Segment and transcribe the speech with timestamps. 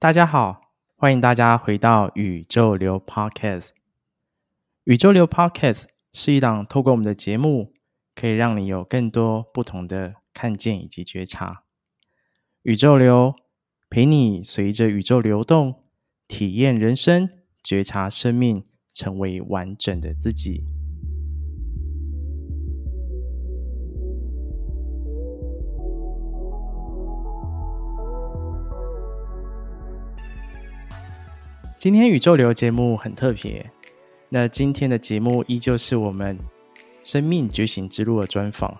[0.00, 3.68] 大家好，欢迎大家回到宇宙流 Podcast。
[4.84, 7.74] 宇宙流 Podcast 是一档透过我们的节目，
[8.14, 11.64] 可以让你有更多不同的看见以及觉察。
[12.62, 13.34] 宇宙流
[13.90, 15.84] 陪你随着宇宙流动，
[16.26, 17.28] 体验人生，
[17.62, 20.64] 觉察生命，成为完整的自己。
[31.80, 33.64] 今天宇宙流节目很特别，
[34.28, 36.38] 那今天的节目依旧是我们
[37.02, 38.76] 生命觉醒之路的专访。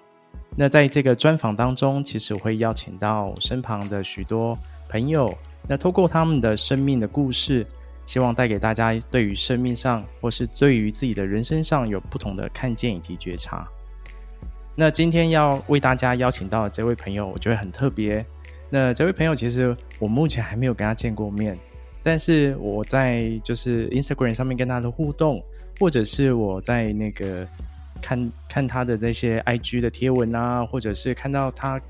[0.55, 4.55] 那在这个专访当中，其实我会邀请到身旁的许多
[4.87, 5.35] 朋友，
[5.67, 7.67] 那透过他们的生命的故事，
[8.05, 13.67] 希望带给大家对于生命上或是对于自己的人生上有不同的看见以及觉察。
[14.77, 18.23] 那今天要为大家邀请到的这位朋友，我觉得很特别。
[18.69, 21.57] 那这位朋友其实我目前还没有跟他见过面。
[22.02, 25.38] 但是我在就是 Instagram 上面跟他的互动，
[25.79, 27.46] 或者是我在那个
[28.01, 31.80] 看看他的那些 IG 的贴文啊，或者是看到他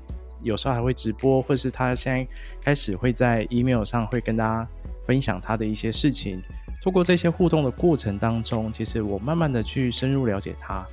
[0.41, 2.27] 有时候还会直播，或者是他现在
[2.61, 4.67] 开始会在 email 上会跟大家
[5.07, 6.41] 分享他的一些事情。
[6.83, 10.85] 透过这些互动的过程当中，其实我慢慢的去深入了解他。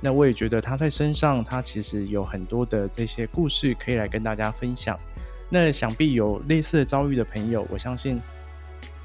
[0.00, 4.98] 那我也觉得他在身上，他其实有很多的这些故事可以来跟大家分享。
[5.50, 8.20] 那想必有类似遭遇的朋友，我相信。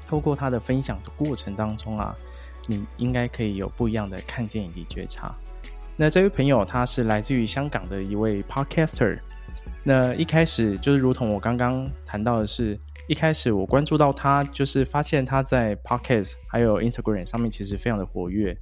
[0.08, 2.14] 透过他的分享的过程当中啊，
[2.66, 5.34] 你应该可以有不一样的看见以及觉察。
[5.96, 9.18] 那这位朋友他是来自于香港的一位 podcaster。
[9.84, 18.56] 那一开始就是如同我刚刚谈到的是，一开始我关注到他，就是发现他在 podcast 还有 Instagram 上面其实非常的活跃。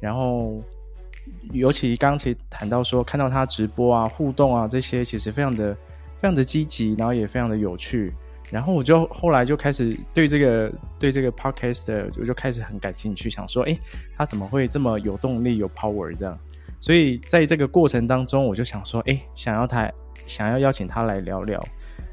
[0.00, 0.62] 然后
[1.52, 5.74] 尤其刚刚其谈到说，看到他直播啊、互动啊这些，其实非常的
[6.16, 8.12] 非常的积极，然后也非常的有趣。
[8.54, 13.76] 然后我就后来就开始对这个对这个 podcast 的我就开始很感兴趣，想说，哎，
[14.16, 16.38] 他怎么会这么有动力、有 power 这样？
[16.80, 19.90] 所以在这个过程当中，我就想说，哎，想要他，
[20.28, 21.60] 想要邀请他来聊聊。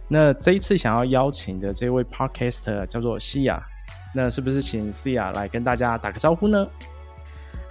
[0.10, 3.62] 那这一次想要邀请的这位 podcast 叫做西亚，
[4.12, 6.68] 那是不是请西亚来跟大家打个招呼呢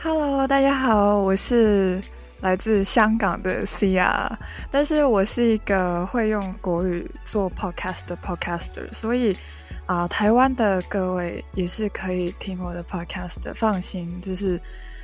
[0.01, 2.01] ？Hello，大家好，我是。
[2.41, 4.31] 来自香港的 CR，
[4.71, 9.37] 但是我是一个会用国语做 podcast 的 podcaster，所以
[9.87, 14.61] 啊、台湾的各位也是可以听我的 podcast 的，放心，就是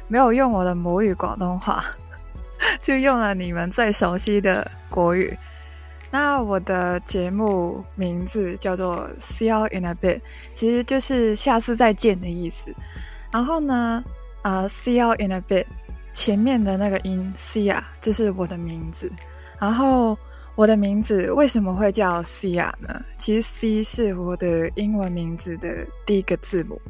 [0.08, 1.82] 没有用我的母语广东话，
[2.80, 5.36] 就用了你们最熟悉的国语。
[6.08, 10.20] 那我的节目名字叫做 See you in a bit，
[10.52, 12.72] 其实就是下次再见的意思。
[13.32, 14.04] 然后呢，
[14.42, 15.66] 啊、See you in a bit。
[16.16, 19.12] 前面的那个音 Cia 就是我的名字，
[19.60, 20.16] 然后
[20.54, 23.04] 我的名字为什么会叫 Cia 呢？
[23.18, 26.80] 其实 C 是我的英文名字的第一个字母，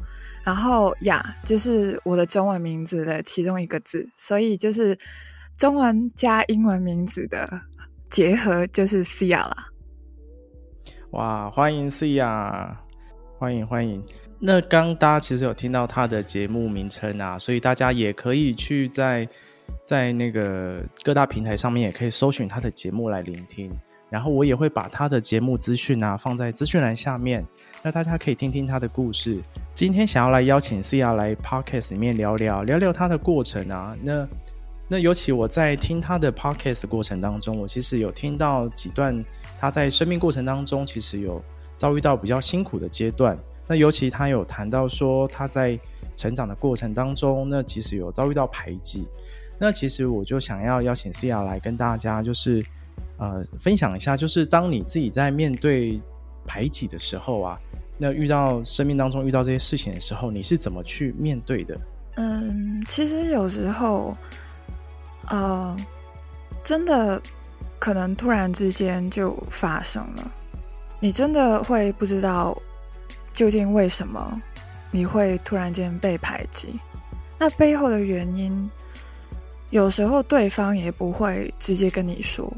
[0.45, 4.97] 然后雅就是我的中文名字的其中一个字，所以就是
[5.57, 7.45] 中文加英文名字的
[8.09, 9.67] 结合就是 Cia 啦。
[11.11, 12.73] 哇，欢迎 Cia，
[13.37, 14.01] 欢迎欢迎。
[14.39, 19.27] 那刚大家其实有听到他的节目名称啊，所以大家也可以去在
[19.83, 23.71] 在那个各大平台上面也可以搜寻他的节目来聆听。
[24.09, 27.45] 然后我也会把他的节目资讯啊放在资讯栏下面，
[27.83, 29.43] 那大家可以听听他的故事。
[29.73, 33.97] 今天想要来邀请 Cia 来 Podcast 里面聊聊聊聊他的过程啊。
[34.01, 34.27] 那
[34.87, 39.21] 那尤其我在听他的 Podcast 的过程当中，我其实有听到几段
[39.59, 41.41] 他在生命过程当中其实有
[41.75, 43.37] 遭遇到比较辛苦的阶段。
[43.67, 45.77] 那尤其他有谈到说他在
[46.15, 49.05] 成长的过程当中，那其实有遭遇到排挤。
[49.59, 52.63] 那其实我就想要邀请 Cia 来跟大家，就是
[53.17, 55.99] 呃分享一下，就是当你自己在面对
[56.45, 57.59] 排挤的时候啊，
[57.97, 61.77] 那遇到生命当中遇到这些事情的时候，你是怎么去面对的？
[62.15, 64.15] 嗯，其实有时候，
[65.29, 65.75] 呃，
[66.63, 67.21] 真的
[67.77, 70.31] 可能突然之间就发生了，
[70.99, 72.57] 你真的会不知道。
[73.37, 74.41] 究竟为什么
[74.89, 76.79] 你会突然间被排挤？
[77.37, 78.67] 那背后的原因，
[79.69, 82.51] 有时候对方也不会直接跟你说。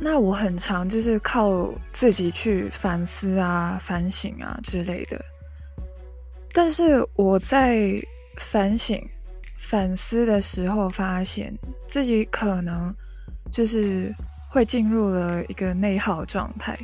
[0.00, 5.24] 那我很常就是靠自己去反思啊、反省啊之类的。
[6.52, 7.92] 但是我在
[8.38, 9.00] 反省、
[9.56, 12.92] 反思的时候，发现自己可能
[13.52, 14.12] 就是
[14.48, 16.76] 会进入了一个内耗状态。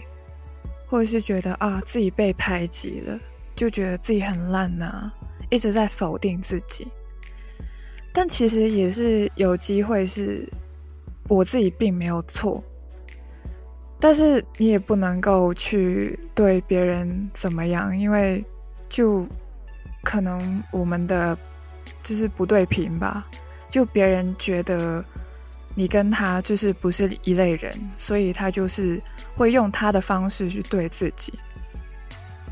[0.88, 3.20] 或者是觉得啊自己被排挤了，
[3.54, 5.14] 就觉得自己很烂呐、啊，
[5.50, 6.88] 一直在否定自己。
[8.12, 10.48] 但其实也是有机会是
[11.28, 12.64] 我自己并没有错，
[14.00, 18.42] 但是你也不能够去对别人怎么样，因为
[18.88, 19.26] 就
[20.02, 21.36] 可能我们的
[22.02, 23.26] 就是不对频吧，
[23.68, 25.04] 就别人觉得
[25.78, 29.00] 你跟他就是不是一类人，所以他就是
[29.36, 31.32] 会用他的方式去对自己。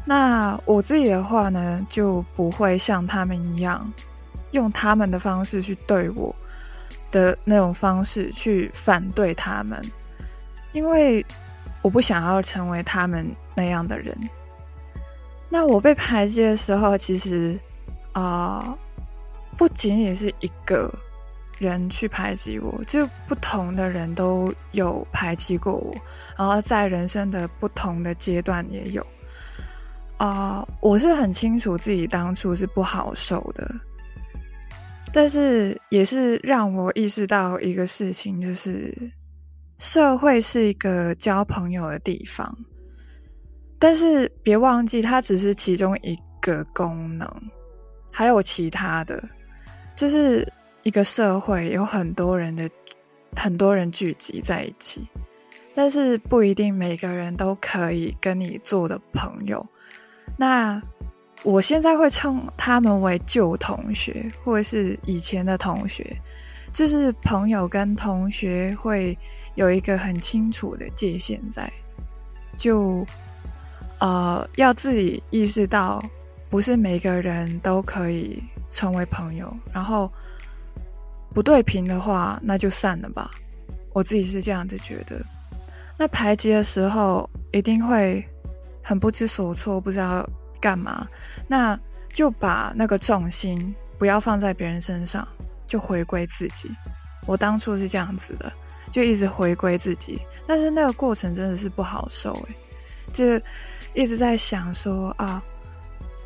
[0.04, 3.92] 那我自己的话呢，就不会像他们一样，
[4.52, 6.32] 用他们的方式去对我
[7.10, 9.82] 的那种方式去反对他们，
[10.72, 11.26] 因为
[11.82, 14.16] 我不想要成为他们那样的人。
[15.48, 17.58] 那我被排挤的时候，其实
[18.12, 18.78] 啊、
[19.56, 20.88] 不仅仅是一个
[21.58, 25.94] 人去排挤我，就不同的人都有排挤过我，
[26.36, 29.06] 然后在人生的不同的阶段也有。
[30.18, 33.70] 啊我是很清楚自己当初是不好受的，
[35.12, 38.94] 但是也是让我意识到一个事情，就是
[39.78, 42.56] 社会是一个交朋友的地方，
[43.78, 47.30] 但是别忘记它只是其中一个功能，
[48.10, 49.22] 还有其他的，
[49.94, 50.50] 就是
[50.86, 52.70] 一个社会有很多人的
[53.34, 55.04] 很多人聚集在一起，
[55.74, 59.66] 但是不一定每个人都可以跟你做的朋友。
[60.36, 60.80] 那
[61.42, 66.16] 我现在会称他们为旧同学，或者是以前的同学，
[66.72, 69.18] 就是朋友跟同学会
[69.56, 71.68] 有一个很清楚的界限在，
[72.56, 73.04] 就
[73.98, 76.00] 呃要自己意识到，
[76.48, 78.40] 不是每个人都可以
[78.70, 80.08] 成为朋友，然后
[81.36, 83.30] 不对频的话，那就散了吧。
[83.92, 85.22] 我自己是这样子觉得。
[85.98, 88.26] 那排挤的时候，一定会。
[88.82, 90.24] 很不知所措，不知道
[90.60, 91.06] 干嘛，
[91.48, 91.78] 那
[92.08, 95.26] 就把那个重心不要放在别人身上，
[95.66, 96.70] 就回归自己。
[97.26, 98.50] 我当初是这样子的，
[98.92, 102.54] 就一直回归自己，但是那个过程真的是不好受诶，
[103.12, 103.44] 就
[103.92, 105.42] 一直在想说啊，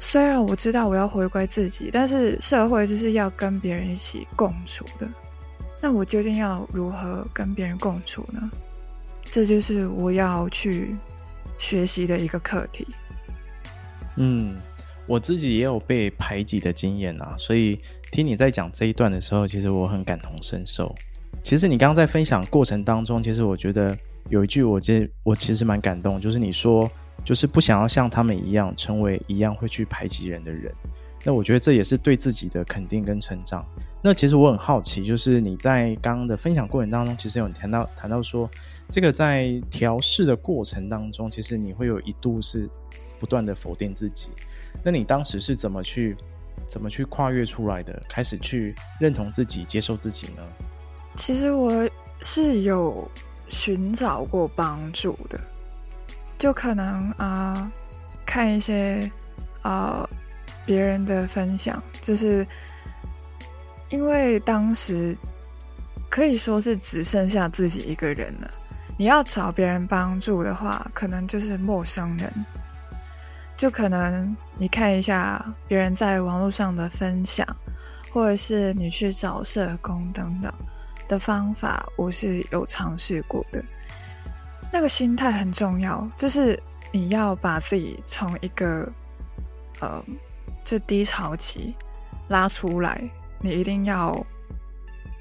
[0.01, 5.09] 虽然我知道我要回归自己，但是社会就是要跟别人一起共处的，
[5.81, 8.51] 那我究竟要如何跟别人共处呢？
[9.31, 10.97] 这就是我要去。
[11.63, 12.87] 学习的一个课题。
[14.17, 14.57] 嗯，
[15.07, 17.79] 我自己也有被排挤的经验啊，所以
[18.11, 20.95] 听你在讲这一段的时候，其实我很感同身受。
[21.43, 23.95] 其实你刚刚在分享过程当中，其实我觉得
[24.31, 26.91] 有一句我这我其实蛮感动，就是你说
[27.25, 30.73] 就是不想要像他们一样成为一样会去排挤人的人。
[31.23, 33.65] 那我觉得这也是对自己的肯定跟成长。
[34.03, 38.49] 那其实我很好奇，就是你在刚刚的分享过程当中，其实有谈到谈到说。
[38.93, 42.69] 这个在调试的过程当中，其实你会有一度是
[43.21, 44.31] 不断的否定自己。
[44.83, 46.17] 那你当时是怎么去
[46.67, 48.03] 怎么去跨越出来的？
[48.09, 50.43] 开始去认同自己、接受自己呢？
[51.15, 51.89] 其实我
[52.21, 53.09] 是有
[53.49, 55.39] 寻找过帮助的，
[56.41, 57.71] 就可能啊、
[58.25, 59.09] 看一些
[59.61, 60.09] 啊、
[60.65, 62.47] 别人的分享，就是
[63.91, 65.15] 因为当时
[66.09, 68.51] 可以说是只剩下自己一个人了。
[68.97, 72.33] 你要找别人帮助的话，可能就是陌生人，
[73.55, 77.47] 就可能你看一下别人在网络上的分享，
[78.11, 80.51] 或者是你去找社工等等
[81.07, 83.63] 的方法，我是有尝试过的。
[84.73, 86.61] 那个心态很重要，就是
[86.93, 88.91] 你要把自己从一个
[89.81, 90.05] 呃
[90.65, 91.75] 就低潮期
[92.29, 93.03] 拉出来，
[93.41, 94.15] 你一定要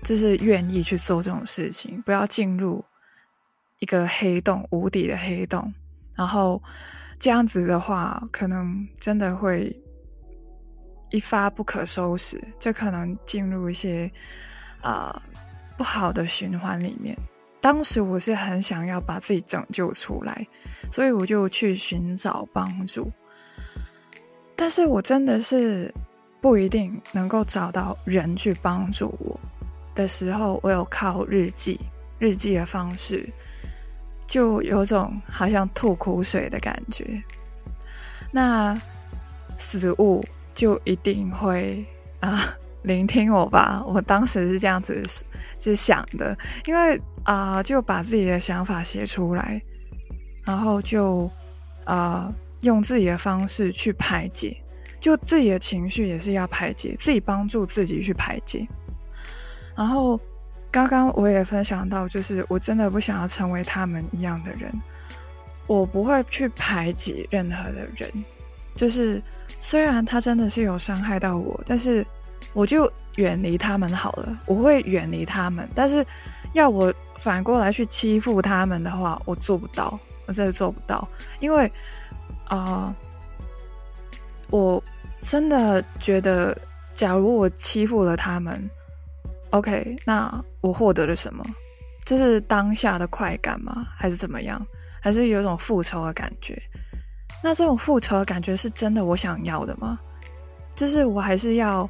[0.03, 2.83] 就是愿意去做这种事情，不要进入。
[3.81, 5.73] 一个黑洞，无底的黑洞，
[6.13, 6.61] 然后
[7.17, 9.73] 这样子的话，可能真的会
[11.11, 14.11] 一发不可收拾，就可能进入一些
[14.81, 15.23] 啊、
[15.77, 17.17] 不好的循环里面。
[17.61, 20.47] 当时我是很想要把自己拯救出来，
[20.91, 23.11] 所以我就去寻找帮助。
[24.55, 25.93] 但是我真的是
[26.41, 29.39] 不一定能够找到人去帮助我
[29.93, 31.79] 的时候，我有靠日记，
[32.17, 33.27] 日记的方式。
[34.27, 37.03] 就有种好像吐苦水的感觉，
[38.31, 38.79] 那
[39.57, 40.23] 死物
[40.53, 41.83] 就一定会
[42.19, 43.83] 啊聆听我吧？
[43.87, 45.03] 我当时是这样子
[45.57, 49.61] 是想的，因为啊就把自己的想法写出来，
[50.45, 51.29] 然后就
[51.85, 54.55] 啊用自己的方式去排解，
[54.99, 58.67] 就自己的情绪也是要排解，自己帮助自己去排解，
[59.75, 60.19] 然后。
[60.71, 64.71] 刚刚我也分享到，就是我真的不想要成为他们一样的人，
[65.65, 68.07] 我不会去排挤任何的人，
[68.75, 69.19] 就是
[69.59, 72.05] 虽然他真的是有伤害到我，但是
[72.53, 76.05] 我就远离他们好了，我会远离他们，但是
[76.53, 81.07] 要我反过来去欺负他们的话，我做不到，我真的做不到，
[81.39, 81.71] 因为
[82.47, 82.95] 啊、
[84.49, 84.83] 我
[85.21, 86.57] 真的觉得，
[86.93, 88.69] 假如我欺负了他们
[89.51, 91.45] ，OK，那我获得了什么？
[92.05, 93.85] 就是当下的快感吗？
[93.95, 94.65] 还是怎么样？
[94.99, 96.59] 还是有种复仇的感觉？
[97.43, 99.99] 那这种复仇的感觉是真的我想要的吗？
[100.73, 101.87] 就是我还是要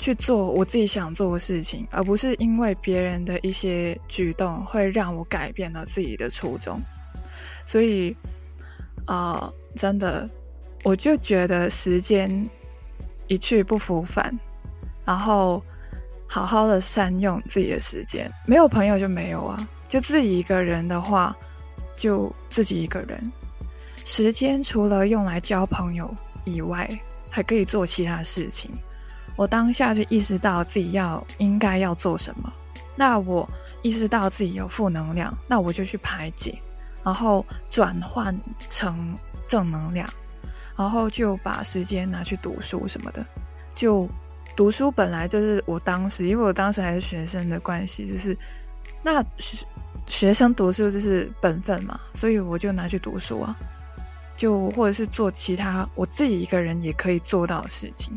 [0.00, 6.80] 去做我自己想做的事情，而不是因为别人的一些举动会让我改变了自己的初衷。
[7.66, 8.16] 所以，
[9.04, 10.28] 啊、呃，真的，
[10.84, 12.48] 我就觉得时间
[13.28, 14.36] 一去不复返，
[15.04, 15.62] 然后
[16.26, 18.32] 好好的善用自己的时间。
[18.46, 21.36] 没有朋友就没有啊，就自己一个人的话，
[21.94, 23.30] 就自己一个人。
[24.02, 26.10] 时间除了用来交朋友
[26.46, 26.88] 以外，
[27.28, 28.70] 还可以做其他事情。
[29.40, 32.52] 我当下就意识到自己要应该要做什么。
[32.94, 33.48] 那我
[33.80, 36.58] 意识到自己有负能量，那我就去排解，
[37.02, 39.16] 然后转换成
[39.46, 40.06] 正能量，
[40.76, 43.24] 然后就把时间拿去读书什么的。
[43.74, 44.06] 就
[44.54, 48.36] 读书本来就是我当时，因为我当时还是学生的关系，就是
[49.02, 49.24] 那
[50.06, 53.56] 学生读书就是本分嘛，所以我就拿去读书啊。
[54.36, 58.12] 就或者是做其他我自己一个人也可以做到的事情，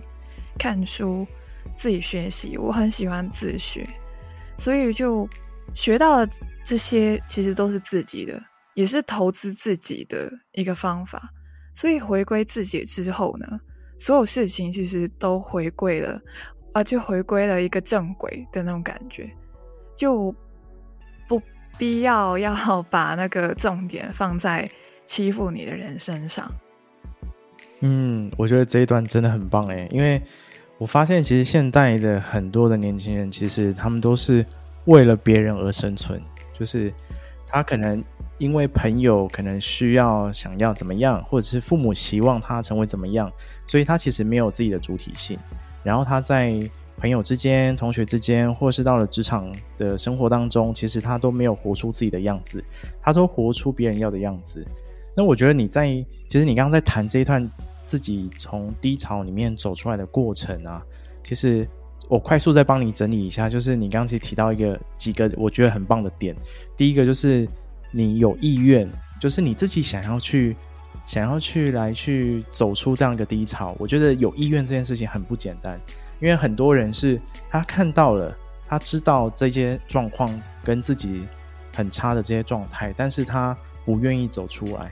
[0.57, 1.27] 看书、
[1.75, 3.88] 自己学习，我很喜欢自学，
[4.57, 5.27] 所以就
[5.74, 6.29] 学到了
[6.63, 8.41] 这些其实都是自己的，
[8.74, 11.22] 也是投资自己的一个方法。
[11.74, 13.60] 所以回归自己之后呢，
[14.00, 16.22] 所有事情其实都回归了
[16.74, 19.29] 啊，就回归了一个正轨的那种感觉，
[19.95, 20.33] 就
[21.27, 21.41] 不
[21.77, 24.69] 必要要把那个重点放在。
[25.05, 26.50] 欺负你的人身上，
[27.85, 30.21] 嗯，我觉得这一段真的很棒诶，因为
[30.77, 34.45] 我发现其实现代的很多的年轻人，其实他们都是
[34.85, 36.21] 为了别人而生存，
[36.57, 36.93] 就是
[37.45, 38.01] 他可能
[38.37, 43.29] 因为朋友可能需要想要怎么样，或者是父母希望他成为怎么样，
[43.67, 45.37] 所以他其实没有自己的主体性，
[45.83, 46.57] 然后他在
[46.95, 52.63] 朋友之间、同学之间，或是到了职场的生活当中，其实他都没有活出自己的样子，
[53.01, 54.65] 他都活出别人要的样子。
[55.15, 55.85] 那我觉得你在，
[56.27, 57.47] 其实你刚刚在谈这一段
[57.93, 60.83] 自己从低潮里面走出来的过程啊，
[61.23, 61.69] 其实
[62.09, 66.35] 我快速再帮你整理一下，就是你刚刚其实提到一个几个我觉得很棒的点。
[66.75, 67.47] 第一个就是
[67.91, 70.55] 你有意愿，就是你自己想要去，
[71.05, 73.75] 想要去来去走出这样一个低潮。
[73.77, 75.79] 我觉得有意愿这件事情很不简单，
[76.19, 78.35] 因为很多人是他看到了，
[78.67, 80.27] 他知道这些状况
[80.63, 81.21] 跟自己
[81.75, 84.91] 很差的这些状态，但是他不愿意走出来。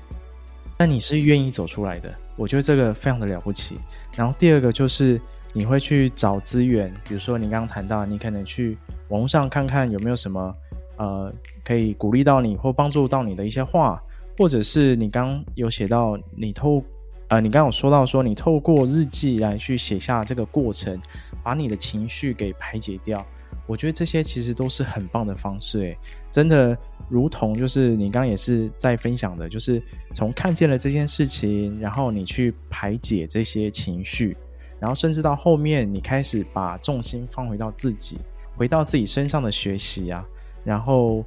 [0.77, 3.77] 那你是愿意走出来的，我觉得这个非常的了不起。
[4.15, 5.21] 然后第二个就是
[5.53, 8.75] 你会去找资源，比如说你刚刚谈到，你可能去
[9.10, 10.55] 网络上看看有没有什么
[10.98, 11.31] 呃
[11.63, 14.01] 可以鼓励到你或帮助到你的一些话，
[14.39, 16.83] 或者是你刚有写到你透
[17.27, 21.00] 呃你刚有说到说你透过日记来去写下这个过程，
[21.43, 23.24] 把你的情绪给排解掉。
[23.68, 25.98] 我觉得这些其实都是很棒的方式，诶，
[26.30, 26.77] 真的
[27.08, 29.82] 如同就是你刚刚也是在分享的，就是
[30.13, 34.36] 从看见了这件事情，然后你去排解这些情绪，
[34.80, 38.18] 然后甚至到后面你开始把重心放回到自己，
[38.58, 40.25] 回到自己身上的学习啊，
[40.65, 41.24] 然后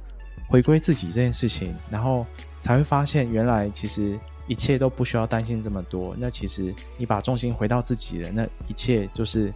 [0.47, 2.27] 回归自己这件事情，然后
[2.61, 6.15] 才会发现原来其实一切都不需要担心这么多。
[6.19, 9.51] 那其实你把重心回到自己了，那一切就是。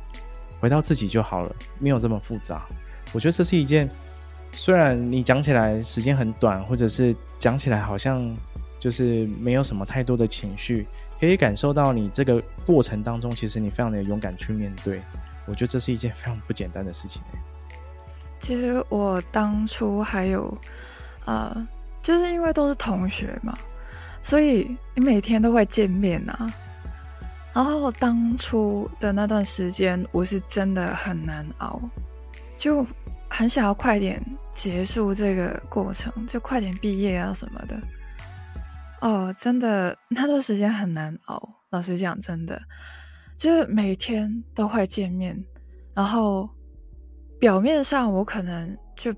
[0.59, 2.65] 回到自己就好了，没有这么复杂。
[3.13, 3.89] 我觉得这是一件，
[4.51, 8.35] 虽然你讲起来时间很短，或者是讲起来好像
[8.79, 10.85] 就是没有什么太多的情绪，
[11.19, 15.01] 可以感受到你这个过程当中，其实你非常的勇敢去面对。
[15.47, 17.21] 我觉得这是一件非常不简单的事情。
[18.37, 20.55] 其实我当初还有，
[21.25, 21.67] 呃，
[22.01, 23.57] 就是因为都是同学嘛，
[24.21, 26.53] 所以你每天都会见面啊。
[27.59, 31.77] 然后当初的那段时间，我是真的很难熬，
[32.55, 32.87] 就
[33.29, 37.77] 很想要快点结束这个过程，就快点毕业啊什么的。
[39.01, 41.49] 哦，真的那段时间很难熬。
[41.71, 42.61] 老实讲，真的
[43.37, 45.37] 就是每天都会见面，
[45.93, 46.49] 然后
[47.41, 49.13] 表面上我可能就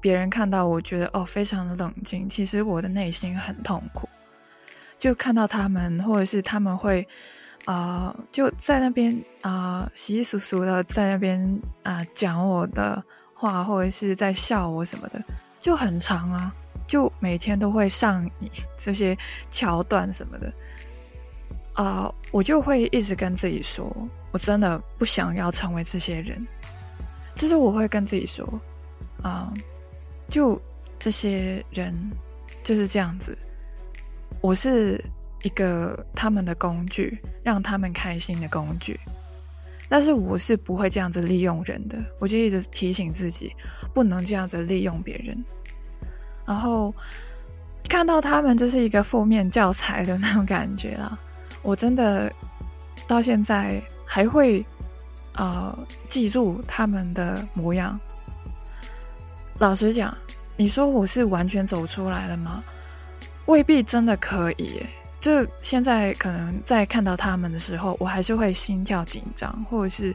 [0.00, 4.08] 别人看到我觉得哦非常的冷静，其实我的内心很痛苦。
[5.00, 7.04] 就看到他们，或者是他们会。
[7.66, 13.04] 啊、就在那边啊，呃、稀稀疏疏的在那边啊讲我的
[13.34, 15.22] 话，或者是在笑我什么的，
[15.58, 16.54] 就很长啊，
[16.86, 18.28] 就每天都会上
[18.76, 19.18] 这些
[19.50, 20.52] 桥段什么的。
[21.74, 23.94] 啊、我就会一直跟自己说，
[24.30, 26.46] 我真的不想要成为这些人。
[27.34, 28.48] 就是我会跟自己说，
[29.22, 29.52] 啊、
[30.28, 30.58] 就
[30.98, 31.94] 这些人
[32.62, 33.36] 就是这样子，
[34.40, 34.98] 我是
[35.42, 38.98] 一个他们的工具，让他们开心的工具。
[39.88, 43.54] 但是我是不会这样子利用人的，我就一直提醒自己，
[43.94, 45.44] 不能这样子利用别人。
[46.44, 46.92] 然后
[47.88, 51.16] 看到他们就是一个负面教材的那种感觉啦，
[51.62, 52.32] 我真的
[53.06, 54.64] 到现在还会
[55.34, 55.76] 呃
[56.08, 57.98] 记住他们的模样。
[59.58, 60.12] 老实讲，
[60.56, 62.62] 你说我是完全走出来了吗？
[63.46, 64.82] 未必真的可以。
[65.18, 70.14] 就现在可能在看到他们的时候，我还是会心跳紧张，或者是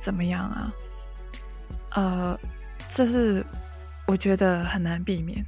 [0.00, 0.72] 怎么样啊？
[1.92, 2.38] 呃，
[2.88, 3.44] 这是
[4.06, 5.42] 我觉得很难避免，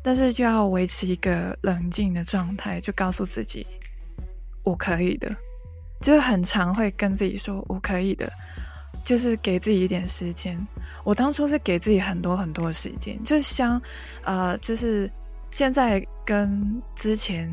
[0.00, 3.66] 但是就要维持一个冷静的状态，就告诉自己
[4.62, 5.34] 我可以的，
[6.00, 8.30] 就是很常会跟自己说我可以的，
[9.02, 10.56] 就是给自己一点时间。
[11.02, 13.80] 我当初是给自己很多很多的时间，就像
[14.22, 15.10] 呃，就是
[15.50, 17.50] 现在跟之前。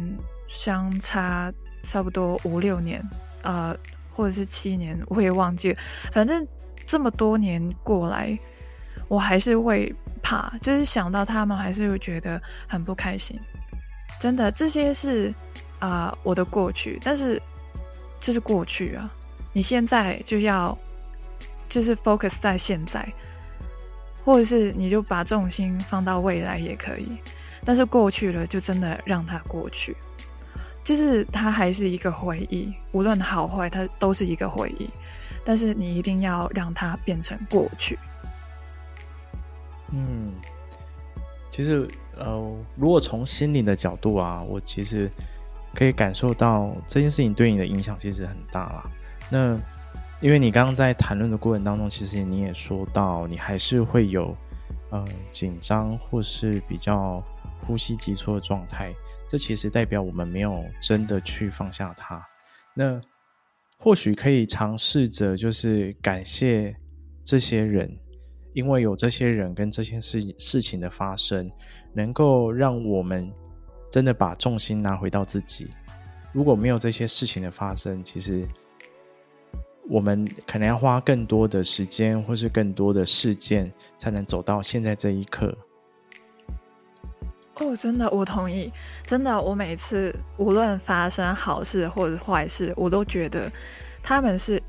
[0.47, 3.03] 相差差不多五六年，
[3.43, 3.75] 呃，
[4.09, 5.79] 或者是七年，我也忘记了。
[6.11, 6.47] 反正
[6.85, 8.37] 这么多年过来，
[9.07, 13.39] 我还是会怕，就是想到他们，还是会觉得很不开心。
[14.19, 15.33] 真的，这些是
[15.79, 17.39] 啊、我的过去，但是
[18.19, 19.13] 这是过去啊。
[19.53, 20.77] 你现在就要
[21.67, 23.07] 就是 focus 在现在，
[24.25, 27.17] 或者是你就把重心放到未来也可以。
[27.63, 29.95] 但是过去了，就真的让它过去。
[30.87, 34.89] 就是它还是一个回忆，无论好坏，它都是一个回忆。
[35.43, 37.99] 但是你一定要让它变成过去。
[39.91, 40.31] 嗯，
[41.51, 45.11] 其实呃，如果从心灵的角度啊，我其实
[45.75, 48.89] 可以感受到这件事情对你的影响其实很大啦。
[49.29, 49.59] 那
[50.21, 54.33] 因为你刚刚在谈论的过程当中，其实你也说到，你还是会有
[54.91, 57.21] 呃紧张或是比较
[57.65, 58.93] 呼吸急促的状态。
[59.27, 62.25] 这其实代表我们没有真的去放下它。
[62.73, 63.01] 那
[63.77, 66.75] 或许可以尝试着，就是感谢
[67.23, 67.91] 这些人，
[68.53, 71.51] 因为有这些人跟这些事事情的发生，
[71.93, 73.31] 能够让我们
[73.91, 75.67] 真的把重心拿回到自己。
[76.33, 78.47] 如果没有这些事情的发生，其实
[79.89, 85.55] 我们可能要花更多的时间，或是更多的事件，才能走到现在这一刻。
[87.59, 88.71] 哦，真的，我同意。
[89.05, 93.51] 真的，我每次无论发生好事或者坏事，我都觉得
[94.03, 94.61] 他们是，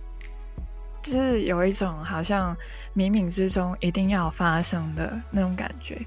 [1.02, 2.56] 就是有一种好像
[2.96, 6.00] 冥冥之中一定要发生的那种感觉。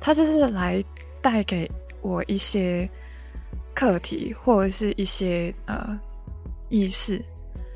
[0.00, 0.82] 他就是来
[1.20, 2.88] 带给我一些
[3.74, 6.00] 课题，或者是一些呃
[6.70, 7.22] 意识，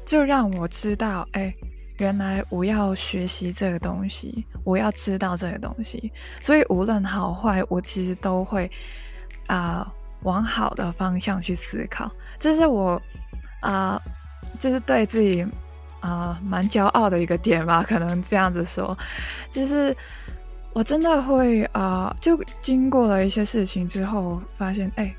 [0.05, 1.55] 就让我知道，哎。
[1.99, 8.71] 原来我要学习这个东西，我要知道这个东西，所以无论好坏，我其实都会
[9.47, 9.91] 啊、
[10.23, 12.11] 往好的方向去思考。
[12.39, 13.01] 这是我
[13.61, 14.03] 啊、呃，
[14.59, 15.43] 就是对自己
[16.01, 18.97] 啊、呃、蛮骄傲的一个点吧，可能这样子说，
[19.51, 19.97] 就是
[20.73, 25.15] 我真的会啊、就经过了一些事情之后，发现哎。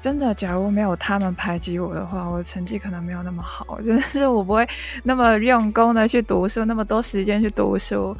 [0.00, 3.78] 真的，假如没有他们排挤我的话，我的成绩可能没有那么好。
[3.84, 4.66] 真的是我不会
[5.04, 8.16] 那么用功的去读书，那么多时间去读书，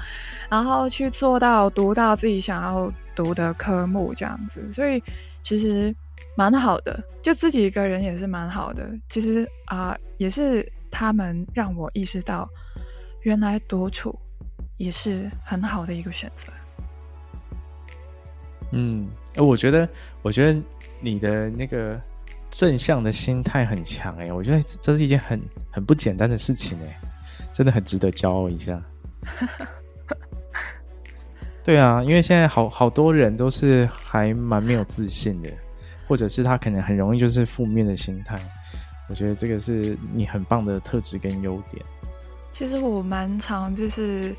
[0.50, 4.70] 然后去做到读到自己想要读的科目这样子。
[4.70, 5.02] 所以
[5.42, 5.94] 其实
[6.36, 8.86] 蛮好的，就自己一个人也是蛮好的。
[9.08, 12.46] 其实啊、也是他们让我意识到，
[13.22, 14.14] 原来独处
[14.76, 16.52] 也是很好的一个选择。
[18.72, 19.88] 嗯，我觉得，
[20.20, 20.60] 我觉得。
[21.00, 22.00] 你的那个
[22.50, 27.00] 正向的心态很强哎，我觉得这是一件很很不简单的事情哎，
[27.52, 28.80] 真的很值得骄傲一下。
[31.64, 35.50] 对啊，因为现在好好多人都是还蛮没有自信的，
[36.08, 38.36] 或者是他可能很容易就是负面的心态。
[39.08, 41.84] 我觉得这个是你很棒的特质跟优点。
[42.52, 44.30] 其实我蛮常就是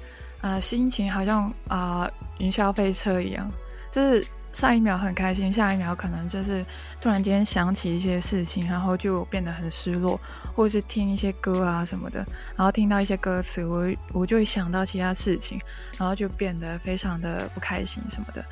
[0.41, 3.50] 啊、呃，心情好像啊、呃、云霄飞车一样，
[3.89, 4.26] 就是。
[4.54, 6.66] 上一秒很开心，下一秒可能就是
[7.00, 10.20] 突然间想起一些事情，然后就变得很失落，
[10.54, 12.20] 或者是听一些歌啊什么的，
[12.56, 15.58] 然后听到一些歌词，我我就会想到其他事情，
[15.98, 18.44] 然后就变得非常的不开心什么的。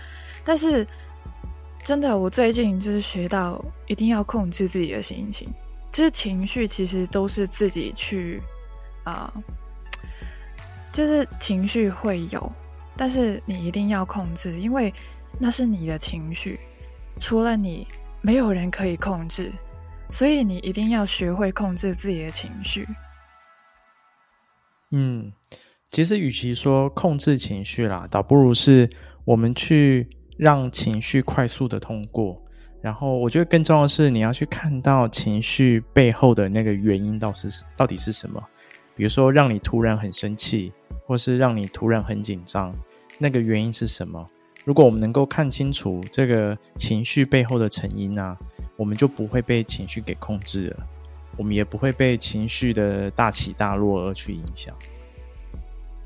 [0.45, 0.87] 但是
[1.83, 5.49] 真的，我最近就是学到一定要控制自己的心情，
[5.91, 8.41] 就是情绪其实都是自己去
[9.03, 9.33] 啊、
[10.93, 12.51] 就是情绪会有，
[12.95, 14.93] 但是你一定要控制，因为。
[15.37, 16.59] 那是你的情绪，
[17.19, 17.85] 除了你，
[18.21, 19.51] 没有人可以控制，
[20.09, 22.87] 所以你一定要学会控制自己的情绪。
[24.91, 25.31] 嗯，
[25.91, 28.89] 其实与其说控制情绪啦，倒不如是
[29.23, 32.41] 我们去让情绪快速的通过。
[32.81, 38.41] 然后我觉得更重要的是，你要去看到情绪背后的那个原因到是到底是什么。
[38.95, 40.71] 比如说，让你突然很生气，
[41.05, 42.73] 或是让你突然很紧张，
[43.17, 44.29] 那个原因是什么？
[44.69, 48.37] 如果我们能够看清楚这个情绪背后的成因啊，
[48.77, 50.85] 我们就不会被情绪给控制了，
[51.37, 54.71] 我们也不会被情绪的大起大落而去影响。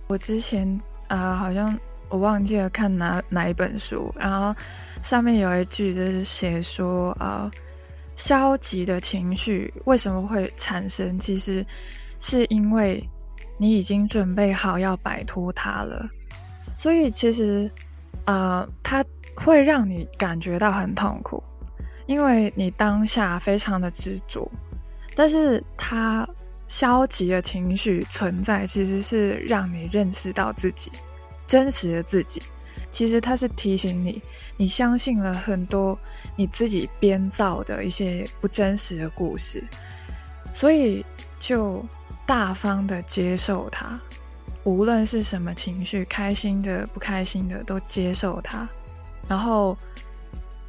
[0.08, 0.65] 我之前
[1.10, 4.56] 啊、呃，好像我忘记了看哪哪一本书，然后
[5.02, 7.52] 上面有一句就是写说，啊、
[8.15, 11.19] 消极的情绪为什么会产生？
[11.19, 11.65] 其实
[12.21, 13.06] 是因为
[13.58, 16.10] 你已经准备好要摆脱它了，
[16.78, 17.69] 所以其实、
[18.25, 19.03] 呃，它
[19.36, 21.43] 会让你感觉到很痛苦，
[22.05, 24.49] 因为你当下非常的执着，
[25.15, 26.27] 但是它。
[26.69, 30.91] 消极的情绪存在，其实是让你认识到自己
[31.45, 32.41] 真实的自己。
[32.89, 34.19] 其实它是提醒你，
[34.57, 35.95] 你相信了很多
[36.36, 39.63] 你自己编造的一些不真实的故事，
[40.51, 41.05] 所以
[41.38, 41.86] 就
[42.25, 43.99] 大方的接受它，
[44.63, 48.67] 无论是什么情绪，开心的、不开心的，都接受它，
[49.28, 49.78] 然后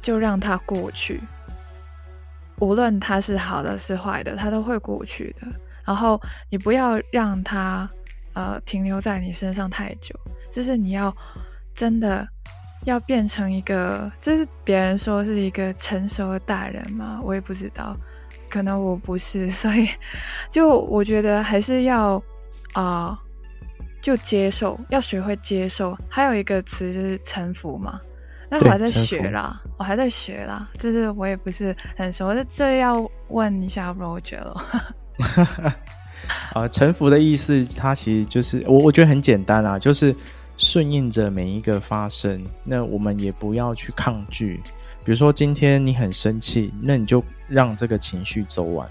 [0.01, 1.21] 就让它过去。
[2.59, 5.47] 无论它是好的是坏的，它都会过去的。
[5.85, 7.89] 然后你不要让它，
[8.33, 10.13] 呃，停留在你身上太久。
[10.49, 11.15] 就是你要
[11.73, 12.27] 真的
[12.85, 17.95] 要变成一个，就是别人说是一个成熟的大人嘛，我也不知道，
[18.49, 19.87] 可能我不是，所以
[20.49, 22.21] 就我觉得还是要
[22.73, 23.19] 啊、
[24.05, 25.97] 就接受，要学会接受。
[26.07, 27.99] 还有一个词就是臣服嘛，
[28.51, 34.63] 那我还在学啦，我还在学啦，就是我也不是很熟，这这要问一下 Roger 了。
[36.53, 40.15] 啊， 臣服的意思，它其实就是我，我觉得很简单啊，就是
[40.55, 42.45] 顺应着每一个发生。
[42.63, 44.61] 那我们也不要去抗拒。
[45.03, 48.87] 比如说今天你很生气，那你就让这个情绪走完。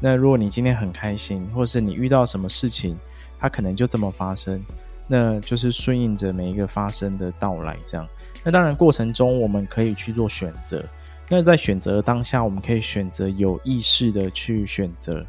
[0.00, 2.98] 那如果你今天很开心，或是你遇到什么事情，
[3.38, 4.62] 它可能就这么发生，
[5.06, 7.76] 那就是顺应着每一个发生的到来。
[7.86, 8.06] 这样，
[8.44, 10.84] 那当然过程中我们可以去做选择。
[11.28, 15.24] 那在选择当下，我们可以选择有意识的去选择。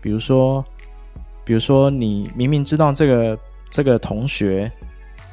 [0.00, 0.64] 比如说，
[1.44, 3.38] 比如说，你明明知道这个
[3.70, 4.70] 这个同学，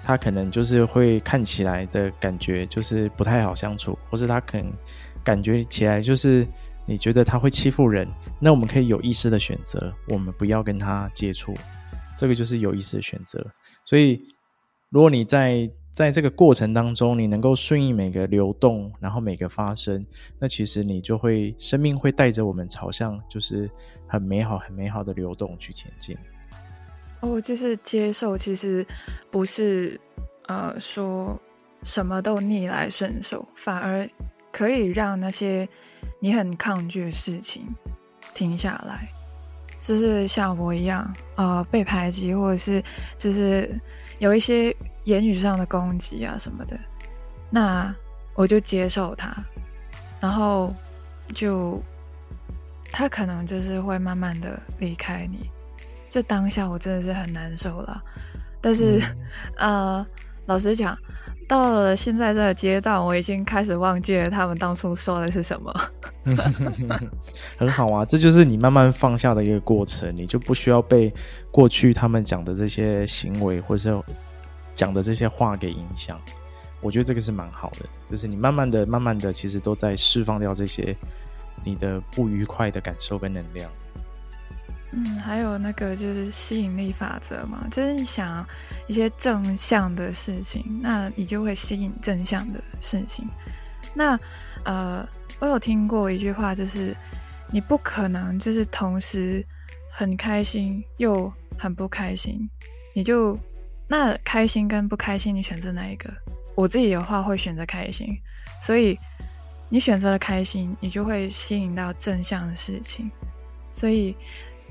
[0.03, 4.73] 他可能就是会看起来的感觉就是不太好相处，或是他可能
[5.23, 6.47] 感觉起来就是
[6.85, 8.07] 你觉得他会欺负人，
[8.39, 11.53] 那我们可以有意识的选择，我们不要跟他接触，
[12.17, 13.45] 这个就是有意识的选择。
[13.85, 14.21] 所以，
[14.89, 20.05] 如果你在在这个过程当中，你能够顺应每个流动，然后每个发生，
[20.39, 23.69] 那其实你就会生命会带着我们朝向就是
[24.07, 26.17] 很美好、很美好的流动去前进。
[27.19, 28.85] 哦，就是接受，其实
[29.29, 29.99] 不是
[30.47, 31.39] 呃说
[31.83, 34.07] 什么都逆来顺受，反而
[34.51, 35.67] 可以让那些
[36.19, 37.65] 你很抗拒的事情
[38.33, 39.07] 停下来，
[39.79, 42.83] 就是像我一样，呃，被排挤，或者是
[43.17, 43.73] 就是
[44.19, 44.75] 有一些。
[45.05, 46.79] 言语上的攻击啊什么的，
[47.49, 47.91] 那
[48.35, 49.35] 我就接受他，
[50.19, 50.71] 然后
[51.33, 51.81] 就
[52.91, 55.49] 他可能就是会慢慢的离开你，
[56.07, 57.99] 就当下我真的是很难受了。
[58.61, 59.01] 但是，
[59.57, 60.07] 嗯、 呃，
[60.45, 60.95] 老实讲，
[61.51, 65.73] 到了现在这个阶段，我已经开始忘记了他们当初说的是什么。
[67.59, 71.13] 很好啊，这就是你慢慢放下的一个过程，你就不需要被
[71.51, 74.03] 过去他们讲的这些行为或者是。
[74.73, 76.17] 讲的这些话给影响，
[76.81, 80.95] 我觉得这个是蛮好的，就是你慢慢的、慢慢的，其实都在释放掉这些
[81.65, 83.69] 你的不愉快的感受跟能量。
[84.91, 88.45] 嗯，还有那个就是吸引力法则嘛，就是你想
[88.87, 93.27] 一些正向的事情，那你就会吸引正向的事情。
[93.93, 94.19] 那
[94.63, 95.07] 呃，
[95.39, 96.95] 我有听过一句话，就是
[97.51, 99.45] 你不可能就是同时
[99.91, 102.49] 很开心又很不开心，
[102.93, 103.37] 你就。
[103.93, 106.09] 那开心跟不开心，你选择哪一个？
[106.55, 108.17] 我自己的话会选择开心，
[108.61, 108.97] 所以
[109.67, 113.11] 你选择了开心，你就会吸引到正向的事情。
[113.73, 114.15] 所以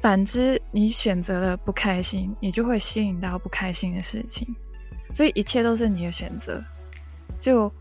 [0.00, 4.46] 反之，你选择了不开心，你就会吸引到不开心的事情。
[5.12, 6.62] 所以一切都是你的选择，
[7.38, 7.72] 就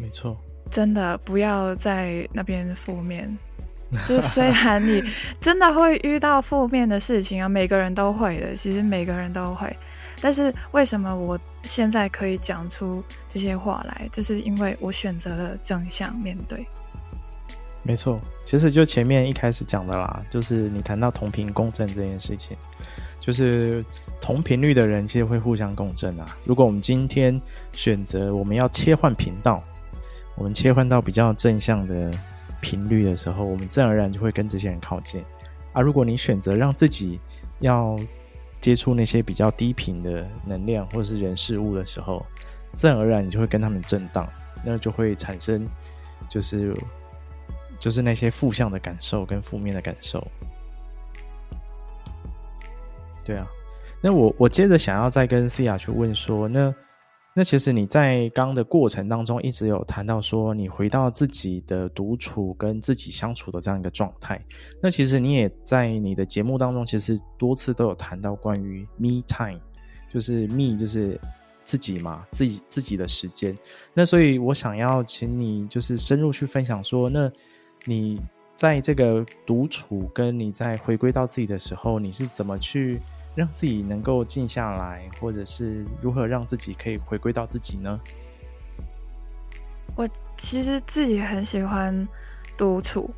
[0.00, 0.36] 没错。
[0.70, 3.36] 真的不要在那边负面。
[4.04, 5.04] 就虽然你
[5.40, 9.76] 真的会遇到负面的事情啊，每个人都会的，其实每个人都会。
[10.20, 14.08] 但是为什么我现在可以讲出这些话来？
[14.10, 16.66] 就是因为我选择了正向面对。
[17.86, 22.56] 没错，其实就前面一开始讲的啦，就是你谈到同频共振这件事情，
[23.20, 23.84] 就是
[24.22, 26.24] 同频率的人其实会互相共振啊。
[26.44, 27.38] 如果我们今天
[27.72, 29.62] 选择我们要切换频道，
[30.34, 32.10] 我们切换到比较正向的
[32.62, 35.22] 频率的时候，我们自然而然就会跟这些人靠近。
[35.74, 37.20] 啊，如果你选择让自己
[37.60, 37.94] 要
[38.62, 42.24] 接触那些比较低频的能量或是人事物的时候，
[42.74, 44.26] 自然而然你就会跟他们震荡，
[44.64, 45.66] 那就会产生
[46.30, 46.74] 就是
[47.78, 50.26] 就是那些负向的感受跟负面的感受。
[53.24, 53.46] 对啊，
[54.00, 56.74] 那我我接着想要再跟思雅去问说，那。
[57.36, 64.40] 那其实你在刚的过程当中一直有谈到说，你回到自己的独处跟自己相处的这样一个状态。
[64.80, 69.58] 那其实你也在你的节目当中，其实多次都有谈到关于 me time，
[70.12, 71.20] 就是 me 就是
[71.64, 73.58] 自己嘛，自己自己的时间。
[73.92, 77.28] 那所以我想要请你就是深入去分享说，那
[77.84, 78.20] 你
[78.54, 83.00] 在这个独处跟你在回归到自己的时候，你是怎么去？
[83.36, 88.00] 让自己能够静下来，或者是如何让自己可以回归到自己呢？
[89.96, 92.06] 我其实自己很喜欢
[92.56, 93.10] 独处，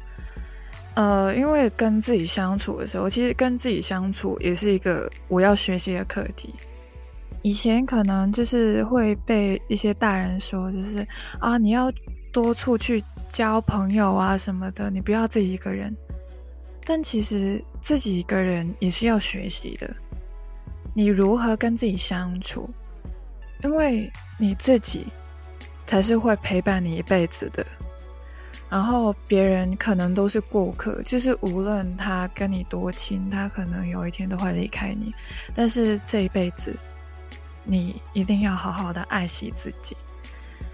[0.94, 6.54] 呃，因为跟自己相处的时候，其实跟自己相处也是一个我要学习的课题。
[7.42, 11.06] 以前可能就是会被一些大人说，就是
[11.40, 11.92] 啊，你要
[12.32, 13.04] 多出去
[13.36, 15.94] 交朋友啊什么的，你不要自己一个人。
[16.86, 19.94] 但其实自己一个人也是要学习的。
[20.94, 22.70] 你如何跟自己相处？
[23.62, 25.08] 因为你自己
[25.84, 27.62] 才是会陪伴你一辈子的。
[28.70, 35.14] 然后别人可能都是过客，就是无论他跟你多亲，他可能有一天都会离开你。
[35.54, 36.74] 但是这一辈子，
[37.64, 39.94] 你一定要好好的爱惜自己。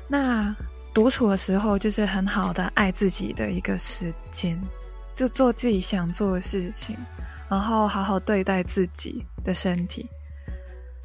[0.07, 0.55] 那
[0.95, 4.61] 独处的时候，就是很好的爱自己的一个时间，
[5.15, 6.97] 就做自己想做的事情。
[7.49, 10.09] 然后好好对待自己的身体。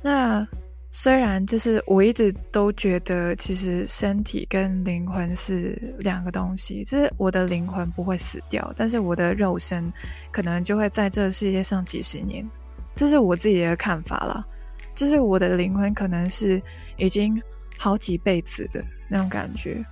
[0.02, 0.48] 那
[0.92, 9.92] 虽然就是我一直都觉得，其实身体跟灵魂是两个东西，就是我的灵魂不会死掉，但是我的肉身
[10.32, 12.50] 可能就会在这世界上几十年，
[12.94, 14.48] 这是我自己的看法了。
[14.96, 16.62] 就是我的灵魂可能是
[16.96, 17.40] 已经
[17.78, 19.84] 好几辈子的那种感觉。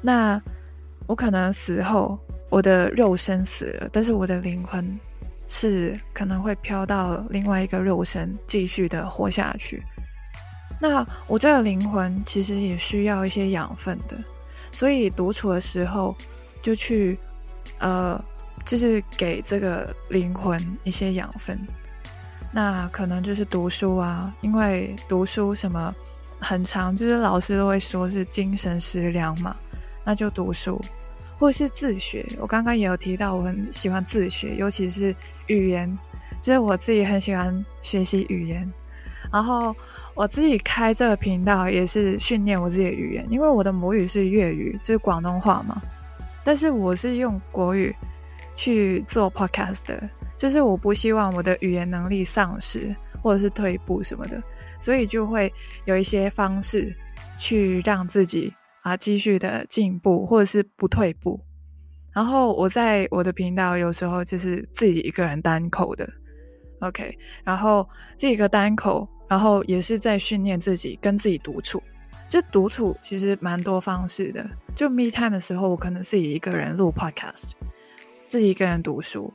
[0.00, 0.40] 那
[1.06, 2.18] 我可能死后，
[2.50, 4.98] 我的肉身死了，但是我的灵魂。
[5.54, 9.82] 是可能会飘到另外一个肉身，继续的活下去。
[10.80, 14.16] 那我这个灵魂其实也需要一些养分的，
[14.72, 16.16] 所以独处的时候
[16.62, 17.18] 就去，
[17.80, 18.18] 呃，
[18.64, 21.60] 就是给这个灵魂一些养分。
[22.50, 25.94] 那可能就是读书啊，因为读书什么
[26.42, 29.56] 很长，就是老师都会说是精神食粮嘛，
[30.04, 30.78] 那就读书。
[31.38, 35.12] 或是自学，我刚刚也有提到，我很喜欢自学，尤其是
[35.48, 35.98] 语言，
[36.38, 38.70] 就是我自己很喜欢学习语言。
[39.32, 39.74] 然后
[40.14, 45.82] 我自己开这个频道也是训练我自己的语言，因为我的母语是粤语，就是广东话嘛。
[46.44, 47.92] 但是我是用国语
[48.54, 54.40] 去做 podcast 的，就是我不希望我的语言能力丧失或者是退步什么的，
[54.82, 55.50] 所以就会
[55.86, 56.94] 有一些方式
[57.38, 58.52] 去让自己。
[58.82, 61.40] 啊，继续的进步，或者是不退步。
[62.12, 66.04] 然后我在我的频道有时候就是自己一个人单口的
[66.80, 67.16] ，OK。
[67.44, 71.80] 然后这个单口，然后也是在训练自己跟自己独处。
[72.28, 74.44] 就独处其实蛮多方式的。
[74.74, 77.52] 就 me time 的时候，我可能自己一个人录 podcast，
[78.26, 79.32] 自己一个人读书。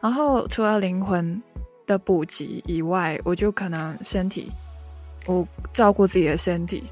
[0.00, 1.40] 然后除了灵魂
[1.86, 4.50] 的补给以外，我就可能身体，
[5.26, 6.84] 我照顾自己的身体。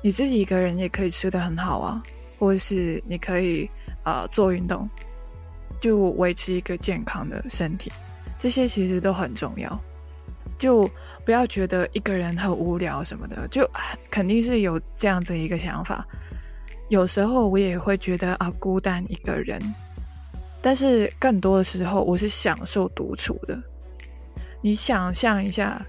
[0.00, 2.00] 你自己一个人也可以吃得很好啊，
[2.38, 3.68] 或者是你可以
[4.04, 4.88] 呃做运动，
[5.80, 7.90] 就维持一个健康的身体，
[8.38, 9.76] 这些其实都很重要。
[10.56, 10.88] 就
[11.24, 13.68] 不要觉得一个人很无聊什么的，就
[14.08, 16.06] 肯定是有这样子一个想法。
[16.88, 19.60] 有时候我也会觉得啊孤单一个人，
[20.62, 23.60] 但是更多的时候我是享受独处的。
[24.60, 25.84] 你想象一下。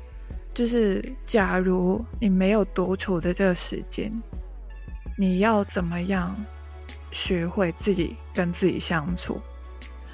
[0.59, 4.11] 就是，假如你没有独处的这个时间，
[5.17, 6.35] 你要怎么样
[7.13, 9.39] 学会自己跟自己相处？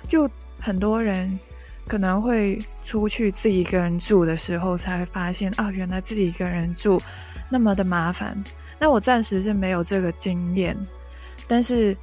[0.07, 0.29] 就
[0.59, 1.39] 很多人
[1.87, 7.01] 可能会出去自己一个人住的时候，才发现啊，原来自己一个人住
[7.49, 8.37] 那么的麻烦。
[8.77, 10.77] 那我暂时是没有这个经验，
[11.47, 11.97] 但是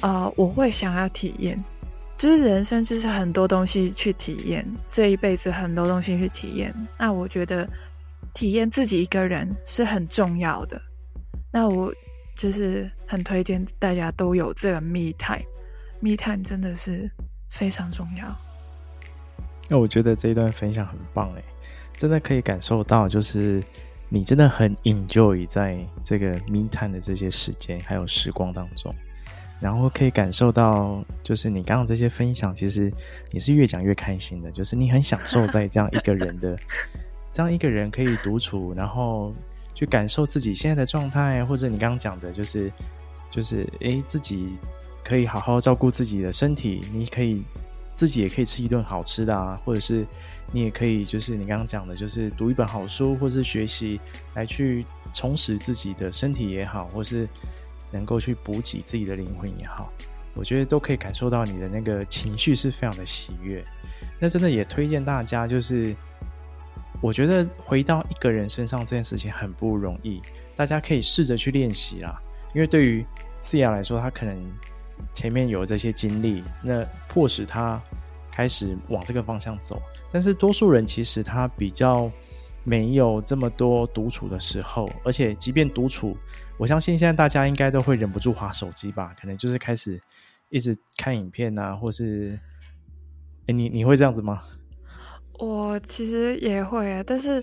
[0.00, 1.62] 啊、我会想要体验。
[2.20, 6.70] 就是人生，就是很多东西去体验，这一辈子很多东西去体验。
[6.98, 7.66] 那我觉得
[8.34, 10.78] 体验自己一个人是很重要的。
[11.50, 11.90] 那我
[12.36, 17.10] 就是很推荐大家都有这个 me time，me time 真的是
[17.48, 18.36] 非常重要。
[19.66, 21.44] 那我觉得这一段分享很棒诶，
[21.96, 23.64] 真的可以感受到，就是
[24.10, 28.94] 你真的很 enjoy 在这个 me time 的这些时间还有时光当中，
[29.60, 32.90] 然后可以感受到，就是你刚刚这些分享，其实
[33.30, 36.56] 你是越讲越开心的，就是你很享受在这样一个人的，
[37.32, 39.34] 这样一个人可以独处，然后
[39.74, 42.72] 去感受自己现在的状态，或者你刚刚讲的，就是
[43.30, 44.58] 就是诶，自己
[45.04, 47.44] 可以好好照顾自己的身体，你可以。
[47.92, 50.06] 自己也可以吃一顿好吃的啊，或者是
[50.52, 54.00] 你也可以，就是你刚刚讲的，就是读一本好书，或是学习
[54.34, 57.28] 来去充实自己的身体也好，或是
[57.90, 59.92] 能够去补给自己的灵魂也好，
[60.34, 63.64] 我觉得都可以感受到你的那个情绪是非常的喜悦。
[64.18, 65.94] 那真的也推荐大家，就是
[67.00, 70.20] 我觉得回到一个人身上这件事情很不容易，
[70.56, 72.20] 大家可以试着去练习啦。
[72.54, 73.04] 因为对于
[73.42, 74.36] Sia 来说，他可能。
[75.14, 77.80] 前面有这些经历，那迫使他
[78.30, 79.80] 开始往这个方向走。
[80.12, 82.12] 但是多数人其实他比较
[82.64, 86.16] 没有这么多独处的时候，而且即便独处，
[86.58, 89.14] 我相信现在大家应该都会忍不住滑手机吧？
[89.20, 90.00] 可能就是开始
[90.48, 92.38] 一直看影片啊，或是……
[93.46, 94.42] 诶，你你会这样子吗？
[95.38, 97.42] 我其实也会，但是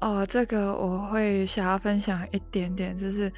[0.00, 3.32] 哦，这个我会想要分享一点点，就是。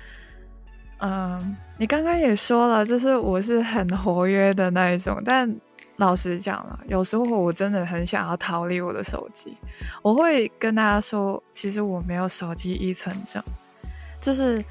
[0.99, 5.47] 嗯，你刚刚也说了，就是我是很活跃的那一种，但
[5.97, 9.57] 老实讲了，有时候我真的很想要逃离我的手机。
[10.03, 13.43] 我会跟大家说，其实我没有手机依存症，
[14.21, 14.65] 就是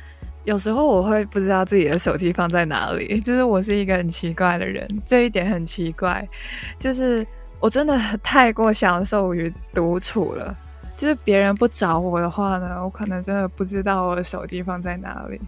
[0.44, 6.28] 有时候我会不知道自己的手机放在哪里， 就是我是一个很奇怪的人，这一点很奇怪，
[6.78, 7.26] 就是
[7.62, 10.54] 我真的太过享受于独处了，
[10.98, 15.40] 就是别人不找我的话呢，我可能真的不知道我的手机放在哪里。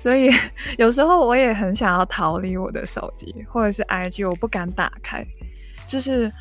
[0.00, 0.30] 所以
[0.78, 5.22] 有时候我也很想要逃离我的手机或者是 IG，我不敢打开，
[5.86, 6.32] 就是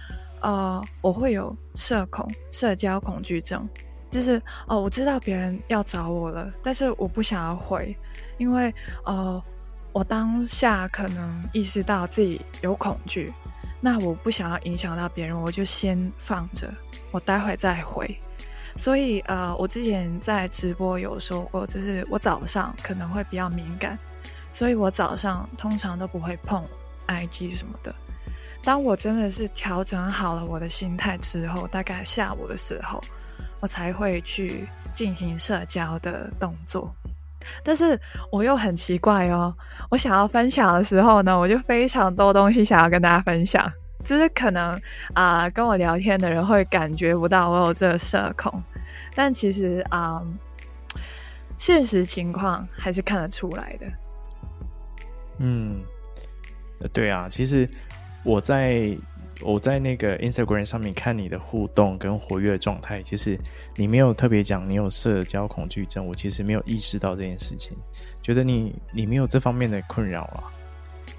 [0.41, 3.67] 呃，我会有社恐、社交恐惧症，
[4.09, 7.93] 就是哦，我知道别人要找我了，但是我不想要回，
[8.37, 9.43] 因为呃，
[9.91, 13.33] 我当下可能意识到自己有恐惧，
[13.81, 16.73] 那我不想要影响到别人，我就先放着，
[17.11, 18.17] 我待会再回。
[18.79, 23.99] 所以，呃，我之前在直播有说过，就是我早上可能会比较敏感，
[24.53, 26.65] 所以我早上通常都不会碰
[27.05, 27.93] IG 什么的。
[28.63, 33.03] 当我真的是调整好了我的心态之后，大概下午的时候，
[33.59, 36.89] 我才会去进行社交的动作。
[37.61, 37.99] 但是
[38.31, 39.53] 我又很奇怪哦，
[39.91, 43.69] 我想要分享的时候呢，我就非常多东西想要跟大家分享。
[44.01, 44.79] 就是可能
[45.13, 48.63] 啊、跟我聊天的人会感觉不到我有这个社恐，
[49.21, 50.25] 但其实啊、
[51.57, 53.85] 现实情况还是看得出来的。
[55.39, 55.81] 嗯，
[56.93, 57.69] 对啊，其实
[58.23, 58.97] 我在
[59.41, 63.37] 我在那个 Instagram 上面看你的互动跟活跃状态，其实
[63.75, 67.77] 你没有特别讲你有社交恐惧症，我其实没有意识到这件事情，
[68.23, 70.43] 觉得你你没有这方面的困扰啊。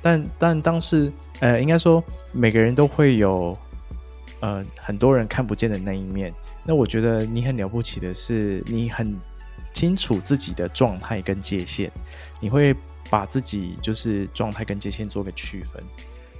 [0.00, 3.54] 但但当时，呃，应该说每个人都会有，
[4.40, 6.32] 呃，很多人看不见的那一面。
[6.64, 9.16] 那我觉得你很了不起的是，你很
[9.72, 11.90] 清楚自己的状态跟界限，
[12.40, 12.74] 你会
[13.08, 15.82] 把自己就是状态跟界限做个区分。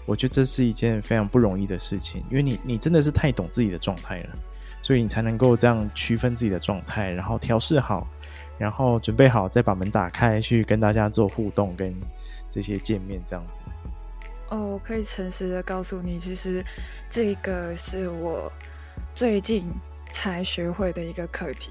[0.07, 4.31] 我觉得这是一件非常不容易的事情，因为你你真的是太懂自己的状态了，
[4.83, 8.07] 所以你才能够这样区分自己的状态，然后调试好，
[8.59, 11.95] 然后准备好再把门打开去跟大家做互动跟。
[12.53, 13.53] 这些见面这样子
[14.49, 16.65] 哦，我可以诚实的告诉你，其实
[17.09, 18.51] 这个是我
[19.15, 19.65] 最近
[20.13, 21.71] 才学会的一个课题。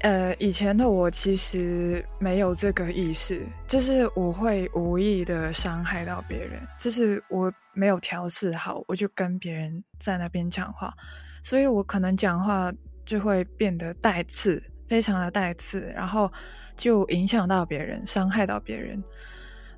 [0.00, 10.94] 呃，以前的我其实没有这个意识，就是我会无意的伤害到别人，就是我没有调试好，我就跟别人在那边讲话，
[11.42, 12.72] 所以我可能讲话
[13.04, 16.32] 就会变得带刺，非常的带刺，然后
[16.76, 19.04] 就影响到别人，伤害到别人。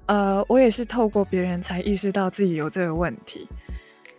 [0.06, 3.48] 呃，我也是透过别人才意识到自己有这个问题。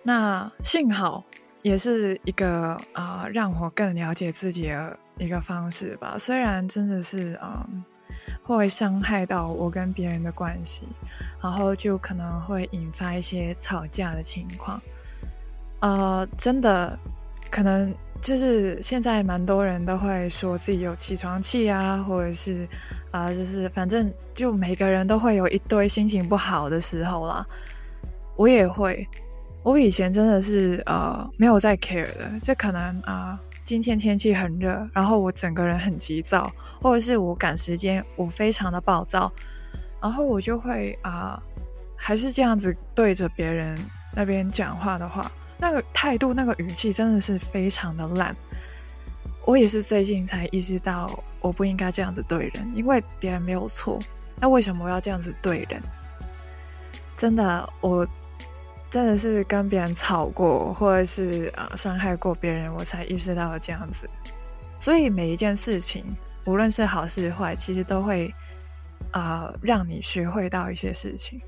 [0.01, 1.23] 那幸好
[1.63, 6.15] 也是一个啊、让我更了解自己的一个方式吧。
[6.19, 7.83] 虽然真的是啊、呃，
[8.43, 10.87] 会伤害到我跟别人的关系，
[11.41, 14.79] 然后就可能会引发一些吵架的情况。
[15.79, 16.99] 呃，真的
[17.49, 17.91] 可能。
[18.21, 22.65] 就是现在蛮多人都会说自己有起床气啊，或者是
[23.11, 27.45] 啊、就是反正就每个人都会有一堆心情不好的时候啦。
[28.37, 29.05] 我也会，
[29.63, 36.51] 我以前真的是呃没有在 care 的，就可能啊、今天天气很热，然后我整个人很急躁，
[36.81, 39.31] 或者是我赶时间，我非常的暴躁，
[40.01, 41.41] 然后我就会啊、
[41.95, 43.79] 还是这样子对着别人
[44.13, 45.31] 那边讲话的话。
[45.57, 48.35] 那个态度、那个语气真的是非常的烂，
[49.45, 53.97] 我也是最近才意识到，我不应该这样子对人，因为别人没有错，
[54.41, 55.81] 那为什么我要这样子对人？
[57.15, 58.05] 真的，我
[58.93, 64.07] 真的是跟别人吵过，或者是啊伤害过别人，我才意识到了这样子。
[64.79, 66.05] 所以每一件事情，
[66.45, 68.31] 无论是好是坏，其实都会
[69.11, 71.41] 呃让你学会到一些事情。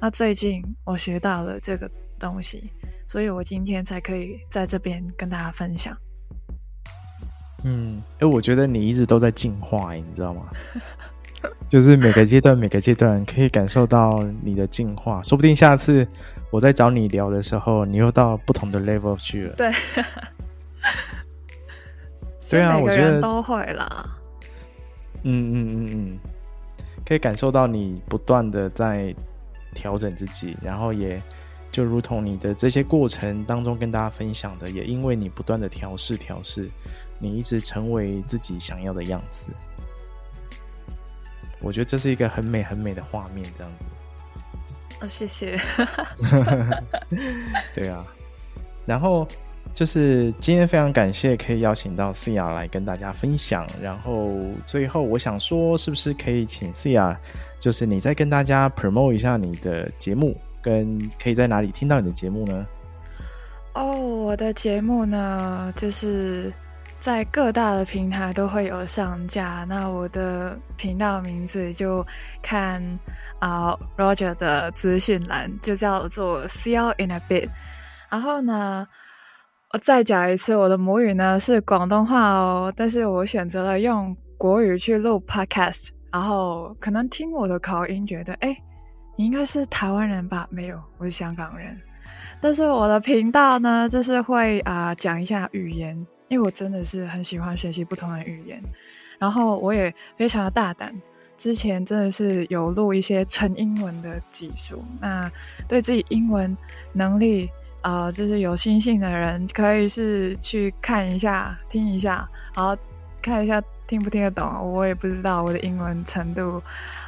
[0.00, 1.88] 那最近我学到了这个
[2.18, 2.72] 东西，
[3.06, 5.96] 所以我今天才可以在这边跟大家分享。
[7.62, 10.48] 嗯，哎，我觉得你一直都在进化，你知道吗？
[11.70, 15.22] 就是每个阶段，每个阶段可以感受到你的进化。
[15.22, 16.04] 说不定下次
[16.50, 19.54] 我在找你聊的时候，你又到不同的 level 去了。
[19.56, 19.72] 对，
[22.50, 24.18] 对啊，我觉得都会啦。
[25.22, 26.18] 嗯嗯嗯嗯，
[27.06, 29.14] 可以感受到你不断的在
[29.74, 31.22] 调整自己，然后也
[31.70, 36.68] 就如同你的这些过程当中跟大家分享的，也因为你不断的调试调试。
[37.22, 39.46] 你一直成为自己想要的样子，
[41.60, 43.84] 我觉得这是一个很美很美的画面，这样子。
[45.00, 45.58] 啊、哦，谢谢。
[47.74, 48.06] 对啊，
[48.86, 49.26] 然后
[49.74, 57.16] 就是今天非常感谢可以邀请到 Sia 来跟大家分享，然后最后我想说，是不是可以请 Sia，
[57.58, 62.66] 就是你再跟大家 promote 一下你的节目，跟可以在哪里听到你的节目呢？
[63.72, 66.52] 哦，我的节目呢，就是。
[67.00, 69.64] 在各大的平台都会有上架。
[69.66, 72.06] 那我的频道名字就
[72.42, 72.82] 看
[73.38, 77.48] 啊、Roger 的资讯栏，就叫做 See You in a bit。
[78.10, 78.86] 然后呢，
[79.72, 85.88] 我再讲一次，我的母语呢是广东话哦，但是我选择了用国语去录 Podcast。
[86.12, 88.54] 然后可能听我的口音，觉得哎，
[89.16, 90.46] 你应该是台湾人吧？
[90.50, 91.74] 没有，我是香港人。
[92.42, 96.06] 但是我的频道呢，就是会啊、讲一下语言。
[96.30, 98.62] 因为我真的是很喜欢学习不同的语言，
[99.18, 100.94] 然后我也非常的大胆。
[101.36, 105.28] 之前真的是有录一些纯英文的技术，那
[105.66, 106.56] 对自己英文
[106.92, 107.50] 能力
[107.82, 112.76] 呃，就是有信心的人，可以是去看一下、听一下，然后
[113.20, 114.72] 看一下听不听得懂。
[114.72, 116.62] 我也不知道我的英文程度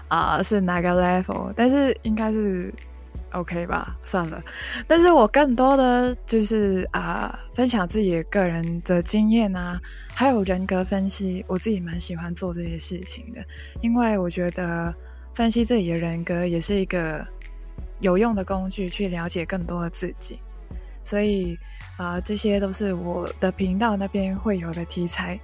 [0.09, 2.75] 啊、是哪个 level，但是应该是。
[3.33, 4.43] OK 吧，算了。
[4.87, 9.81] 但是我更多的就是啊、分享自己个人的经验啊，
[10.15, 11.45] 还有人格分析。
[11.49, 13.45] 我自己蛮喜欢做这些事情的，
[13.81, 14.95] 因为我觉得
[15.35, 17.27] 分析自己的人格也是一个
[18.01, 20.39] 有用的工具，去了解更多的自己。
[21.03, 21.59] 所以
[21.99, 25.39] 啊、这些都是我的频道那边会有的题材。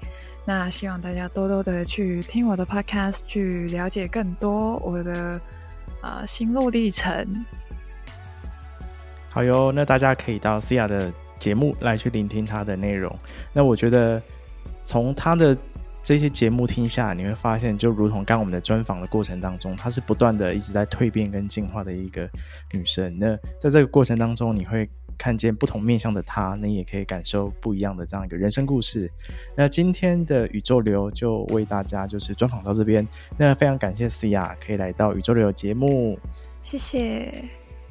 [0.44, 5.40] 那希望大家多多的去听我的 Podcast，去了解更多我的
[6.00, 7.44] 啊、心路历程。
[9.30, 13.14] 好哟，那大家可以到 Sia 的节目来去聆听他的内容。
[13.52, 14.20] 那我觉得
[14.82, 15.56] 从他的
[16.02, 22.28] 这些节目听下，你会发现，就如同刚我们的专访的过程当中，她是不断的一直在蜕变跟进化的一个
[22.72, 23.14] 女生。
[23.18, 29.10] 那在这个过程当中，你会看见不同面向的她，那也可以感受不一样的这样一个人生故事。
[29.54, 33.06] 那今天的宇宙流就为大家就是专访到这边。
[33.36, 36.18] 那非常感谢思雅可以来到宇宙流节目，
[36.62, 37.30] 谢谢，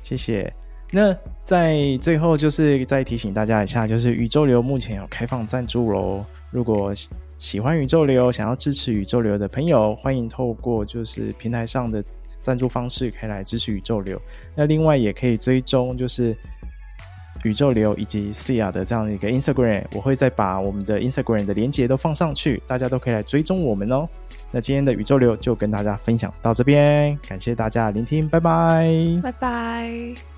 [0.02, 0.52] 谢谢。
[0.92, 6.26] 那在最后，就是再提醒大家一下，就是宇宙流目前有开放赞助喽。
[6.50, 6.94] 如果
[7.38, 12.04] 喜欢宇宙流，想要支持宇宙流的朋友，欢迎透过就是平台上的
[12.40, 14.20] 赞助方式，可以来支持宇宙流。
[14.56, 16.36] 那另外也可以追踪，就是
[17.44, 24.08] 宇宙流以及 Sia 的这样的一个 Instagram，我会再把我们的 Instagram 的连接都放上去，大家都可以来追踪我们哦。
[24.52, 28.90] 那今天的宇宙流就跟大家分享到这边，感谢大家聆听，拜拜，
[29.22, 30.37] 拜拜。